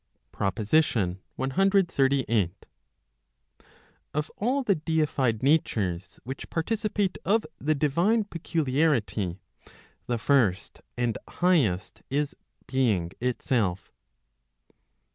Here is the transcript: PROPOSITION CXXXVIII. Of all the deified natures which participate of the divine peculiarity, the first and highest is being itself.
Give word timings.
PROPOSITION 0.31 1.19
CXXXVIII. 1.37 2.51
Of 4.15 4.31
all 4.35 4.63
the 4.63 4.73
deified 4.73 5.43
natures 5.43 6.19
which 6.23 6.49
participate 6.49 7.19
of 7.23 7.45
the 7.59 7.75
divine 7.75 8.23
peculiarity, 8.23 9.41
the 10.07 10.17
first 10.17 10.81
and 10.97 11.19
highest 11.27 12.01
is 12.09 12.33
being 12.65 13.11
itself. 13.21 13.91